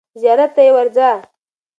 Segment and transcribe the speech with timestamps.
[0.21, 1.09] زیارت ته یې ورځه.